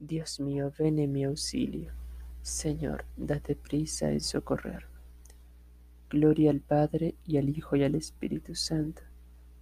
Dios 0.00 0.38
mío, 0.38 0.72
ven 0.78 0.98
en 0.98 1.12
mi 1.12 1.24
auxilio. 1.24 1.92
Señor, 2.42 3.04
date 3.16 3.56
prisa 3.56 4.10
en 4.10 4.20
socorrer. 4.20 4.86
Gloria 6.08 6.50
al 6.50 6.60
Padre, 6.60 7.16
y 7.26 7.36
al 7.36 7.48
Hijo, 7.48 7.76
y 7.76 7.82
al 7.82 7.94
Espíritu 7.94 8.54
Santo, 8.54 9.02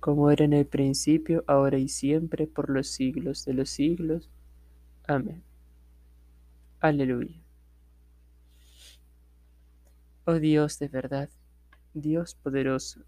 como 0.00 0.30
era 0.30 0.44
en 0.44 0.52
el 0.52 0.66
principio, 0.66 1.44
ahora 1.46 1.78
y 1.78 1.88
siempre, 1.88 2.46
por 2.46 2.68
los 2.68 2.88
siglos 2.88 3.44
de 3.44 3.54
los 3.54 3.70
siglos. 3.70 4.28
Amén. 5.06 5.42
Aleluya. 6.80 7.42
Oh 10.26 10.38
Dios 10.38 10.78
de 10.78 10.88
verdad, 10.88 11.30
Dios 11.94 12.34
poderoso, 12.34 13.00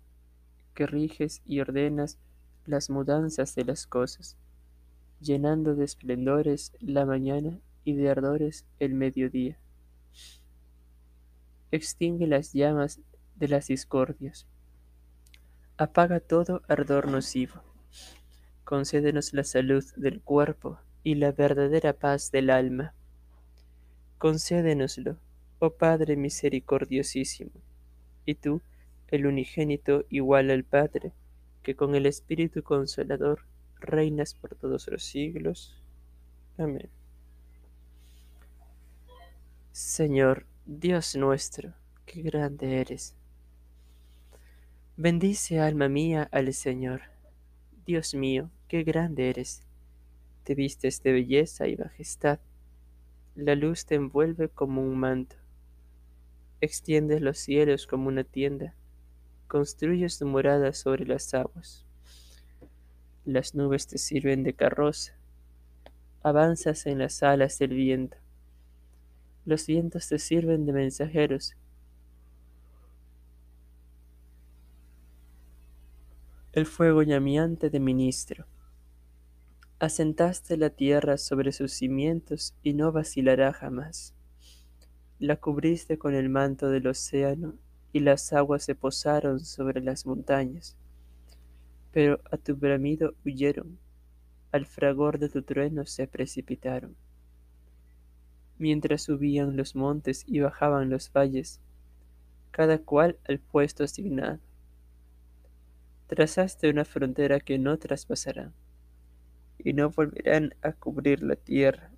que 0.75 0.87
riges 0.87 1.43
y 1.45 1.61
ordenas 1.61 2.19
las 2.65 2.89
mudanzas 2.89 3.55
de 3.55 3.67
las 3.67 3.87
cosas, 3.87 4.39
llenando 5.21 5.75
de 5.75 5.85
esplendores 5.85 6.73
la 6.81 7.05
mañana 7.05 7.61
y 7.85 7.95
de 7.95 8.11
ardores 8.11 8.67
el 8.79 8.95
mediodía. 8.95 9.59
Extingue 11.71 12.27
las 12.27 12.53
llamas 12.53 13.01
de 13.37 13.49
las 13.49 13.69
discordias. 13.69 14.47
Apaga 15.77 16.21
todo 16.21 16.63
ardor 16.69 17.09
nocivo. 17.09 17.63
Concédenos 18.65 19.33
la 19.33 19.45
salud 19.45 19.85
del 19.97 20.21
cuerpo 20.21 20.79
y 21.03 21.15
la 21.15 21.33
verdadera 21.33 21.93
paz 21.93 22.31
del 22.31 22.51
alma. 22.51 22.95
Concédenoslo, 24.19 25.17
oh 25.59 25.71
Padre 25.71 26.17
misericordiosísimo, 26.17 27.53
y 28.27 28.35
tú, 28.35 28.61
el 29.09 29.27
unigénito 29.27 30.05
igual 30.11 30.51
al 30.51 30.65
Padre, 30.65 31.13
que 31.63 31.75
con 31.75 31.95
el 31.95 32.07
Espíritu 32.07 32.63
Consolador 32.63 33.50
reinas 33.81 34.35
por 34.35 34.55
todos 34.55 34.89
los 34.89 35.03
siglos. 35.03 35.83
Amén. 36.59 36.91
Señor, 39.73 40.47
Dios 40.67 41.17
nuestro, 41.17 41.73
qué 42.05 42.23
grande 42.23 42.81
eres. 42.81 43.17
Bendice 44.97 45.61
alma 45.61 45.89
mía 45.89 46.29
al 46.31 46.53
Señor. 46.53 47.03
Dios 47.87 48.15
mío, 48.15 48.51
qué 48.69 48.83
grande 48.83 49.31
eres. 49.31 49.63
Te 50.45 50.55
vistes 50.55 51.03
de 51.03 51.13
belleza 51.13 51.69
y 51.69 51.77
majestad. 51.77 52.41
La 53.35 53.55
luz 53.55 53.87
te 53.87 53.95
envuelve 53.95 54.49
como 54.49 54.83
un 54.83 54.99
manto. 54.99 55.37
Extiendes 56.61 57.23
los 57.23 57.39
cielos 57.39 57.87
como 57.87 58.09
una 58.09 58.25
tienda. 58.25 58.75
Construyes 59.47 60.19
tu 60.19 60.27
morada 60.27 60.75
sobre 60.75 61.07
las 61.07 61.33
aguas. 61.33 61.87
Las 63.27 63.55
nubes 63.55 63.87
te 63.87 63.99
sirven 63.99 64.43
de 64.45 64.55
carroza. 64.55 65.13
Avanzas 66.23 66.87
en 66.87 66.99
las 66.99 67.23
alas 67.23 67.59
del 67.59 67.75
viento. 67.75 68.17
Los 69.45 69.67
vientos 69.67 70.09
te 70.09 70.19
sirven 70.19 70.65
de 70.65 70.73
mensajeros. 70.73 71.55
El 76.53 76.65
fuego 76.65 77.03
llameante 77.03 77.69
de 77.69 77.79
ministro. 77.79 78.47
Asentaste 79.79 80.57
la 80.57 80.71
tierra 80.71 81.19
sobre 81.19 81.53
sus 81.53 81.75
cimientos 81.75 82.55
y 82.63 82.73
no 82.73 82.91
vacilará 82.91 83.53
jamás. 83.53 84.15
La 85.19 85.37
cubriste 85.37 85.99
con 85.99 86.15
el 86.15 86.31
manto 86.31 86.71
del 86.71 86.87
océano 86.87 87.55
y 87.93 88.01
las 88.01 88.33
aguas 88.33 88.65
se 88.65 88.75
posaron 88.75 89.41
sobre 89.41 89.83
las 89.83 90.07
montañas 90.07 90.80
pero 91.93 92.21
a 92.31 92.37
tu 92.37 92.57
bramido 92.57 93.15
huyeron, 93.25 93.79
al 94.53 94.67
fragor 94.67 95.19
de 95.19 95.29
tu 95.29 95.43
trueno 95.43 95.87
se 95.87 96.07
precipitaron. 96.07 96.97
Mientras 98.59 99.03
subían 99.03 99.57
los 99.57 99.75
montes 99.75 100.25
y 100.27 100.41
bajaban 100.41 100.91
los 100.91 101.11
valles, 101.13 101.61
cada 102.51 102.79
cual 102.79 103.19
al 103.29 103.39
puesto 103.39 103.85
asignado. 103.85 104.39
Trazaste 106.09 106.69
una 106.69 106.85
frontera 106.85 107.41
que 107.41 107.59
no 107.59 107.79
traspasarán, 107.79 108.53
y 109.59 109.73
no 109.73 109.91
volverán 109.91 110.55
a 110.63 110.73
cubrir 110.73 111.23
la 111.23 111.37
tierra. 111.37 111.91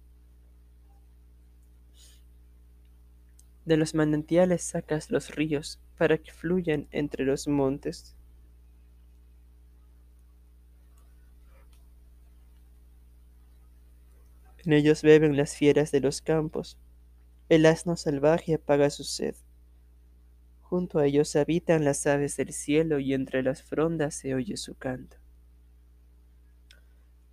De 3.65 3.77
los 3.77 3.94
manantiales 3.94 4.62
sacas 4.62 5.11
los 5.11 5.34
ríos 5.34 5.81
para 5.97 6.19
que 6.19 6.33
fluyan 6.33 6.88
entre 6.91 7.25
los 7.25 7.47
montes. 7.47 8.17
En 14.65 14.73
ellos 14.73 15.03
beben 15.03 15.37
las 15.37 15.56
fieras 15.56 15.91
de 15.91 16.00
los 16.00 16.23
campos. 16.23 16.78
El 17.49 17.67
asno 17.67 17.97
salvaje 17.97 18.55
apaga 18.55 18.91
su 18.91 19.03
sed. 19.03 19.34
Junto 20.61 21.00
a 21.00 21.06
ellos 21.06 21.34
habitan 21.37 21.84
las 21.84 22.06
aves 22.06 22.37
del 22.37 22.53
cielo 22.53 22.99
y 22.99 23.12
entre 23.12 23.43
las 23.43 23.62
frondas 23.62 24.15
se 24.15 24.34
oye 24.34 24.56
su 24.56 24.75
canto. 24.77 25.17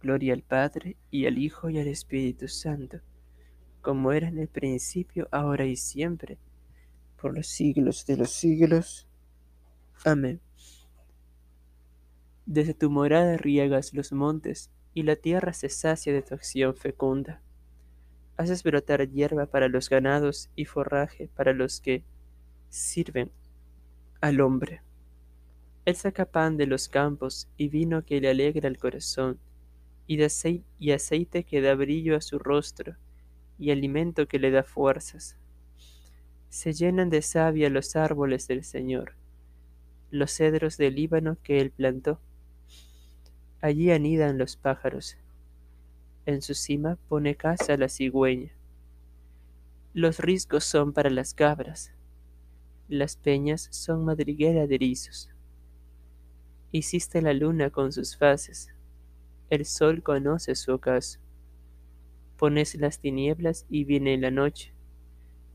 Gloria 0.01 0.33
al 0.33 0.41
Padre 0.41 0.97
y 1.11 1.25
al 1.25 1.37
Hijo 1.37 1.69
y 1.69 1.77
al 1.77 1.87
Espíritu 1.87 2.47
Santo, 2.47 2.99
como 3.81 4.11
era 4.11 4.27
en 4.27 4.39
el 4.39 4.47
principio, 4.47 5.27
ahora 5.31 5.65
y 5.65 5.75
siempre, 5.75 6.37
por 7.21 7.33
los 7.33 7.47
siglos 7.47 8.05
de 8.05 8.17
los 8.17 8.31
siglos. 8.31 9.07
Amén. 10.03 10.41
Desde 12.45 12.73
tu 12.73 12.89
morada 12.89 13.37
riegas 13.37 13.93
los 13.93 14.11
montes 14.11 14.71
y 14.93 15.03
la 15.03 15.15
tierra 15.15 15.53
se 15.53 15.69
sacia 15.69 16.13
de 16.13 16.21
tu 16.21 16.35
acción 16.35 16.75
fecunda. 16.75 17.41
Haces 18.37 18.63
brotar 18.63 19.07
hierba 19.09 19.45
para 19.45 19.67
los 19.67 19.89
ganados 19.89 20.49
y 20.55 20.65
forraje 20.65 21.29
para 21.35 21.53
los 21.53 21.81
que 21.81 22.03
sirven 22.69 23.31
al 24.21 24.41
hombre. 24.41 24.81
Él 25.85 25.95
saca 25.95 26.25
pan 26.25 26.57
de 26.57 26.67
los 26.67 26.87
campos 26.87 27.49
y 27.57 27.69
vino 27.69 28.03
que 28.05 28.21
le 28.21 28.29
alegra 28.29 28.67
el 28.67 28.77
corazón, 28.77 29.39
y, 30.07 30.17
de 30.17 30.25
aceite, 30.25 30.65
y 30.79 30.91
aceite 30.91 31.43
que 31.43 31.61
da 31.61 31.75
brillo 31.75 32.15
a 32.15 32.21
su 32.21 32.39
rostro, 32.39 32.95
y 33.57 33.71
alimento 33.71 34.27
que 34.27 34.39
le 34.39 34.51
da 34.51 34.63
fuerzas. 34.63 35.37
Se 36.49 36.73
llenan 36.73 37.09
de 37.09 37.21
savia 37.21 37.69
los 37.69 37.95
árboles 37.95 38.47
del 38.47 38.63
Señor, 38.63 39.13
los 40.09 40.31
cedros 40.31 40.77
del 40.77 40.95
Líbano 40.95 41.37
que 41.43 41.59
él 41.61 41.71
plantó 41.71 42.19
Allí 43.61 43.91
anidan 43.91 44.37
los 44.37 44.55
pájaros. 44.55 45.17
En 46.25 46.41
su 46.41 46.53
cima 46.53 46.97
pone 47.09 47.35
casa 47.35 47.75
la 47.75 47.89
cigüeña. 47.89 48.51
Los 49.93 50.19
riscos 50.19 50.63
son 50.63 50.93
para 50.93 51.09
las 51.09 51.33
cabras. 51.33 51.91
Las 52.87 53.17
peñas 53.17 53.67
son 53.71 54.05
madriguera 54.05 54.65
de 54.65 54.75
erizos. 54.75 55.29
Hiciste 56.71 57.21
la 57.21 57.33
luna 57.33 57.69
con 57.69 57.91
sus 57.91 58.15
fases. 58.15 58.69
El 59.49 59.65
sol 59.65 60.03
conoce 60.03 60.55
su 60.55 60.71
ocaso. 60.71 61.19
Pones 62.37 62.75
las 62.75 62.99
tinieblas 62.99 63.65
y 63.69 63.83
viene 63.83 64.17
la 64.17 64.31
noche, 64.31 64.71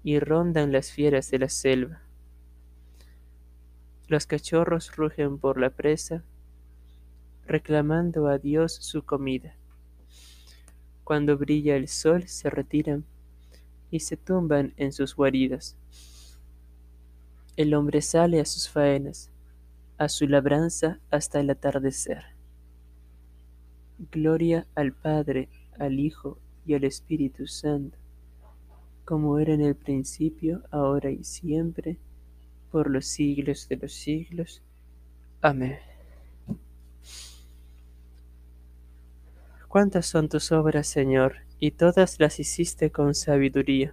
y 0.02 0.18
rondan 0.18 0.72
las 0.72 0.90
fieras 0.90 1.30
de 1.30 1.38
la 1.38 1.48
selva. 1.48 2.02
Los 4.08 4.26
cachorros 4.26 4.94
rugen 4.94 5.38
por 5.38 5.58
la 5.58 5.70
presa 5.70 6.22
reclamando 7.46 8.28
a 8.28 8.38
Dios 8.38 8.74
su 8.74 9.04
comida. 9.04 9.54
Cuando 11.04 11.36
brilla 11.36 11.76
el 11.76 11.88
sol 11.88 12.28
se 12.28 12.50
retiran 12.50 13.04
y 13.90 14.00
se 14.00 14.16
tumban 14.16 14.72
en 14.76 14.92
sus 14.92 15.14
guaridas. 15.14 15.76
El 17.56 17.74
hombre 17.74 18.02
sale 18.02 18.40
a 18.40 18.44
sus 18.44 18.68
faenas, 18.68 19.30
a 19.98 20.08
su 20.08 20.26
labranza 20.26 20.98
hasta 21.10 21.40
el 21.40 21.50
atardecer. 21.50 22.24
Gloria 24.10 24.66
al 24.74 24.92
Padre, 24.92 25.48
al 25.78 26.00
Hijo 26.00 26.38
y 26.66 26.74
al 26.74 26.84
Espíritu 26.84 27.46
Santo, 27.46 27.96
como 29.04 29.38
era 29.38 29.54
en 29.54 29.60
el 29.60 29.76
principio, 29.76 30.62
ahora 30.70 31.10
y 31.10 31.22
siempre, 31.22 31.98
por 32.72 32.90
los 32.90 33.06
siglos 33.06 33.68
de 33.68 33.76
los 33.76 33.92
siglos. 33.92 34.62
Amén. 35.40 35.78
Cuántas 39.74 40.06
son 40.06 40.28
tus 40.28 40.52
obras, 40.52 40.86
Señor, 40.86 41.38
y 41.58 41.72
todas 41.72 42.20
las 42.20 42.38
hiciste 42.38 42.92
con 42.92 43.12
sabiduría. 43.12 43.92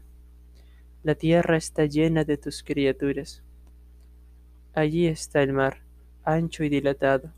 La 1.02 1.16
tierra 1.16 1.58
está 1.58 1.88
llena 1.88 2.24
de 2.24 2.38
tus 2.38 2.62
criaturas. 2.62 3.42
Allí 4.76 5.08
está 5.08 5.42
el 5.42 5.54
mar, 5.54 5.82
ancho 6.24 6.64
y 6.64 6.70
dilatado. 6.70 7.32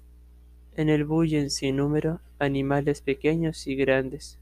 En 0.75 0.89
él 0.89 1.05
bullen 1.05 1.49
sin 1.49 1.77
número 1.77 2.19
animales 2.37 2.99
pequeños 2.99 3.65
y 3.65 3.77
grandes. 3.77 4.37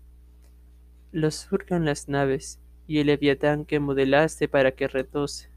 Los 1.11 1.35
surcan 1.35 1.85
las 1.85 2.09
naves 2.09 2.59
y 2.87 3.01
el 3.01 3.05
leviatán 3.05 3.65
que 3.65 3.79
modelaste 3.79 4.47
para 4.47 4.71
que 4.71 4.87
retose. 4.87 5.49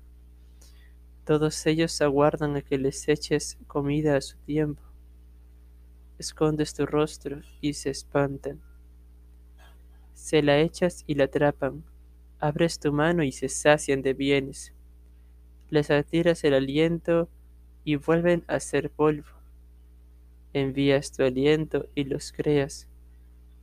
Todos 1.25 1.65
ellos 1.65 1.99
aguardan 2.03 2.57
a 2.57 2.61
que 2.61 2.77
les 2.77 3.09
eches 3.09 3.57
comida 3.67 4.19
a 4.19 4.21
su 4.21 4.37
tiempo 4.37 4.83
escondes 6.19 6.75
tu 6.75 6.87
rostro 6.87 7.41
y 7.61 7.75
se 7.75 7.91
espantan. 7.91 8.61
Se 10.15 10.43
la 10.43 10.59
echas 10.59 11.05
y 11.07 11.15
la 11.15 11.25
atrapan. 11.25 11.85
Abres 12.41 12.79
tu 12.79 12.93
mano 12.93 13.23
y 13.23 13.33
se 13.33 13.49
sacian 13.49 14.03
de 14.03 14.15
bienes. 14.15 14.73
Les 15.71 15.91
atiras 15.91 16.45
el 16.45 16.55
aliento 16.55 17.29
y 17.85 17.97
vuelven 17.97 18.45
a 18.47 18.61
ser 18.61 18.91
polvo. 18.91 19.29
Envías 20.53 21.13
tu 21.13 21.25
aliento 21.25 21.89
y 21.95 22.05
los 22.05 22.33
creas, 22.33 22.87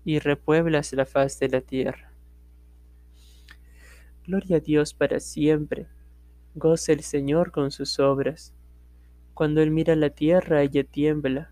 y 0.04 0.20
repueblas 0.20 0.94
la 0.94 1.06
faz 1.06 1.40
de 1.40 1.50
la 1.50 1.62
tierra. 1.62 2.12
Gloria 4.26 4.58
a 4.58 4.60
Dios 4.60 4.94
para 4.94 5.20
siempre. 5.20 5.88
Goza 6.54 6.92
el 6.92 7.02
Señor 7.02 7.52
con 7.52 7.72
sus 7.72 8.00
obras. 8.00 8.54
Cuando 9.34 9.62
Él 9.62 9.72
mira 9.72 9.96
la 9.96 10.10
tierra, 10.10 10.62
ella 10.62 10.84
tiembla. 10.84 11.51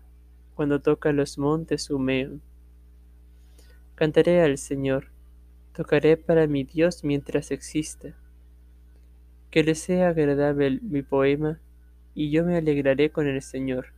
Cuando 0.60 0.82
toca 0.82 1.10
los 1.12 1.38
montes, 1.38 1.88
humean. 1.88 2.42
Cantaré 3.94 4.42
al 4.42 4.58
Señor. 4.58 5.06
Tocaré 5.74 6.18
para 6.18 6.46
mi 6.46 6.64
Dios 6.64 7.02
mientras 7.02 7.50
exista. 7.50 8.14
Que 9.50 9.64
le 9.64 9.74
sea 9.74 10.10
agradable 10.10 10.78
mi 10.82 11.00
poema, 11.00 11.58
y 12.14 12.30
yo 12.30 12.44
me 12.44 12.58
alegraré 12.58 13.08
con 13.08 13.26
el 13.26 13.40
Señor. 13.40 13.94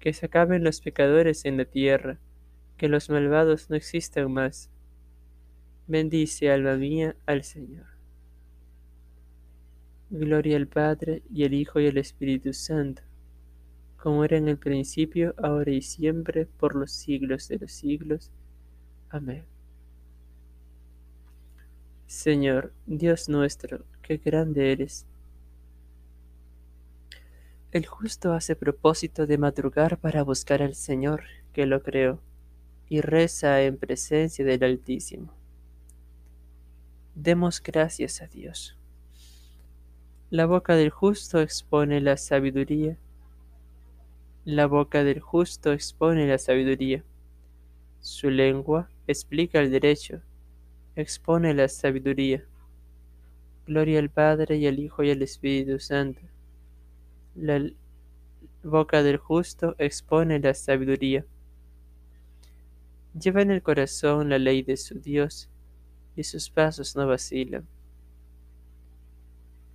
Que 0.00 0.12
se 0.12 0.26
acaben 0.26 0.64
los 0.64 0.80
pecadores 0.80 1.44
en 1.44 1.58
la 1.58 1.64
tierra, 1.64 2.18
que 2.76 2.88
los 2.88 3.08
malvados 3.08 3.70
no 3.70 3.76
existan 3.76 4.32
más. 4.32 4.68
Bendice, 5.86 6.50
alma 6.50 6.74
mía, 6.74 7.14
al 7.24 7.44
Señor. 7.44 7.86
Gloria 10.10 10.56
al 10.56 10.66
Padre, 10.66 11.22
y 11.32 11.44
al 11.44 11.54
Hijo, 11.54 11.78
y 11.78 11.86
al 11.86 11.98
Espíritu 11.98 12.52
Santo, 12.52 13.02
como 14.06 14.22
era 14.22 14.36
en 14.36 14.46
el 14.46 14.56
principio, 14.56 15.34
ahora 15.36 15.72
y 15.72 15.82
siempre, 15.82 16.46
por 16.46 16.76
los 16.76 16.92
siglos 16.92 17.48
de 17.48 17.58
los 17.58 17.72
siglos. 17.72 18.30
Amén. 19.08 19.44
Señor, 22.06 22.72
Dios 22.86 23.28
nuestro, 23.28 23.84
qué 24.02 24.18
grande 24.18 24.70
eres. 24.70 25.06
El 27.72 27.86
justo 27.86 28.32
hace 28.32 28.54
propósito 28.54 29.26
de 29.26 29.38
madrugar 29.38 29.98
para 29.98 30.22
buscar 30.22 30.62
al 30.62 30.76
Señor, 30.76 31.24
que 31.52 31.66
lo 31.66 31.82
creó, 31.82 32.20
y 32.88 33.00
reza 33.00 33.60
en 33.62 33.76
presencia 33.76 34.44
del 34.44 34.62
Altísimo. 34.62 35.34
Demos 37.16 37.60
gracias 37.60 38.22
a 38.22 38.28
Dios. 38.28 38.78
La 40.30 40.46
boca 40.46 40.76
del 40.76 40.90
justo 40.90 41.40
expone 41.40 42.00
la 42.00 42.16
sabiduría. 42.16 42.96
La 44.48 44.68
boca 44.68 45.02
del 45.02 45.18
justo 45.18 45.72
expone 45.72 46.24
la 46.28 46.38
sabiduría. 46.38 47.02
Su 47.98 48.30
lengua 48.30 48.88
explica 49.08 49.58
el 49.58 49.72
derecho, 49.72 50.20
expone 50.94 51.52
la 51.52 51.66
sabiduría. 51.66 52.44
Gloria 53.66 53.98
al 53.98 54.08
Padre 54.08 54.58
y 54.58 54.68
al 54.68 54.78
Hijo 54.78 55.02
y 55.02 55.10
al 55.10 55.20
Espíritu 55.20 55.80
Santo. 55.80 56.20
La 57.34 57.60
boca 58.62 59.02
del 59.02 59.16
justo 59.16 59.74
expone 59.78 60.38
la 60.38 60.54
sabiduría. 60.54 61.26
Lleva 63.20 63.42
en 63.42 63.50
el 63.50 63.62
corazón 63.62 64.28
la 64.28 64.38
ley 64.38 64.62
de 64.62 64.76
su 64.76 65.00
Dios, 65.00 65.50
y 66.14 66.22
sus 66.22 66.50
pasos 66.50 66.94
no 66.94 67.04
vacilan. 67.08 67.66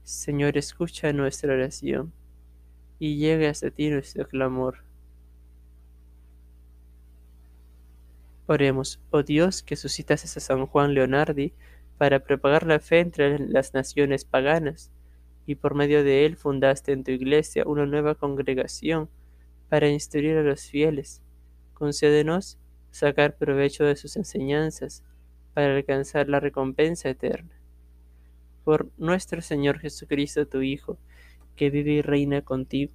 Señor, 0.05 0.57
escucha 0.57 1.11
nuestra 1.11 1.51
oración 1.51 2.13
y 3.01 3.17
llegue 3.17 3.47
hasta 3.47 3.71
ti 3.71 3.89
nuestro 3.89 4.27
clamor. 4.27 4.83
Oremos, 8.45 8.99
oh 9.09 9.23
Dios, 9.23 9.63
que 9.63 9.75
suscitas 9.75 10.23
a 10.37 10.39
San 10.39 10.67
Juan 10.67 10.93
Leonardi 10.93 11.51
para 11.97 12.19
propagar 12.19 12.67
la 12.67 12.79
fe 12.79 12.99
entre 12.99 13.39
las 13.39 13.73
naciones 13.73 14.23
paganas, 14.23 14.91
y 15.47 15.55
por 15.55 15.73
medio 15.73 16.03
de 16.03 16.27
él 16.27 16.37
fundaste 16.37 16.91
en 16.91 17.03
tu 17.03 17.09
iglesia 17.09 17.63
una 17.65 17.87
nueva 17.87 18.13
congregación 18.13 19.09
para 19.67 19.89
instruir 19.89 20.37
a 20.37 20.43
los 20.43 20.69
fieles. 20.69 21.23
Concédenos 21.73 22.59
sacar 22.91 23.35
provecho 23.35 23.83
de 23.83 23.95
sus 23.95 24.15
enseñanzas 24.15 25.03
para 25.55 25.75
alcanzar 25.75 26.29
la 26.29 26.39
recompensa 26.39 27.09
eterna 27.09 27.61
por 28.63 28.91
nuestro 28.97 29.41
Señor 29.41 29.79
Jesucristo, 29.79 30.47
tu 30.47 30.61
Hijo, 30.61 30.99
que 31.61 31.69
vive 31.69 31.91
y 31.91 32.01
reina 32.01 32.41
contigo, 32.41 32.91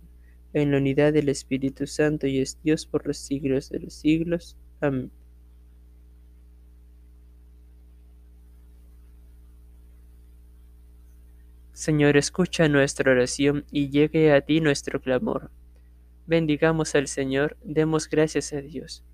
en 0.52 0.72
la 0.72 0.78
unidad 0.78 1.12
del 1.12 1.28
Espíritu 1.28 1.86
Santo 1.86 2.26
y 2.26 2.40
es 2.40 2.60
Dios 2.64 2.84
por 2.84 3.06
los 3.06 3.16
siglos 3.16 3.70
de 3.70 3.78
los 3.78 3.94
siglos. 3.94 4.56
Amén. 4.80 5.12
Señor, 11.74 12.16
escucha 12.16 12.68
nuestra 12.68 13.12
oración 13.12 13.64
y 13.70 13.88
llegue 13.90 14.32
a 14.32 14.40
ti 14.40 14.60
nuestro 14.60 15.00
clamor. 15.00 15.52
Bendigamos 16.26 16.96
al 16.96 17.06
Señor, 17.06 17.56
demos 17.62 18.10
gracias 18.10 18.52
a 18.52 18.62
Dios. 18.62 19.04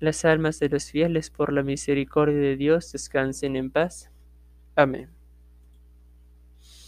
Las 0.00 0.24
almas 0.24 0.60
de 0.60 0.70
los 0.70 0.90
fieles 0.90 1.28
por 1.28 1.52
la 1.52 1.62
misericordia 1.62 2.38
de 2.38 2.56
Dios 2.56 2.90
descansen 2.90 3.54
en 3.54 3.70
paz. 3.70 4.10
Amén. 4.74 5.17